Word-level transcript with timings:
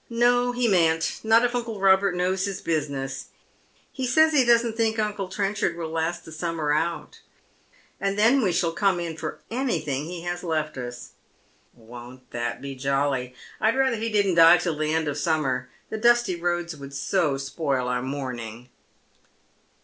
"No, 0.08 0.52
he 0.52 0.68
mayn't. 0.68 1.18
Not 1.24 1.44
if 1.44 1.52
uncle 1.52 1.80
Eobert 1.80 2.14
knows 2.14 2.44
his 2.44 2.60
business. 2.60 3.24
He 3.90 4.06
says 4.06 4.30
he 4.32 4.44
doesn't 4.44 4.76
think 4.76 5.00
uncle 5.00 5.26
Trenchard 5.28 5.76
will 5.76 5.90
last 5.90 6.24
the 6.24 6.30
summer 6.30 6.72
out. 6.72 7.18
And 8.00 8.16
then 8.16 8.40
we 8.40 8.52
shall 8.52 8.70
come 8.70 9.00
in 9.00 9.16
for 9.16 9.40
anything 9.50 10.04
he 10.04 10.20
has 10.22 10.44
left 10.44 10.78
us. 10.78 11.14
Won't 11.74 12.30
that 12.30 12.62
be 12.62 12.76
jolly 12.76 13.34
1 13.58 13.68
I'd 13.68 13.76
rather 13.76 13.96
he 13.96 14.10
didn't 14.10 14.36
die 14.36 14.58
till 14.58 14.78
the 14.78 14.94
end 14.94 15.08
of 15.08 15.16
the 15.18 15.24
Bummer. 15.28 15.68
The 15.88 15.98
dusty 15.98 16.36
roads 16.36 16.76
would 16.76 16.94
so 16.94 17.36
spoil 17.36 17.88
our 17.88 18.00
mourning." 18.00 18.68